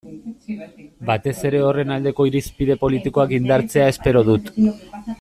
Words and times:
Batez 1.09 1.33
ere 1.51 1.59
horren 1.65 1.93
aldeko 1.97 2.27
irizpide 2.31 2.79
politikoak 2.87 3.37
indartzea 3.41 3.89
espero 3.95 4.29
dut. 4.33 4.55